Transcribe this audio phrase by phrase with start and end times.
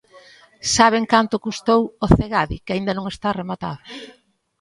[0.75, 3.79] ¿Saben canto custou o Cegadi, que aínda non está rematado?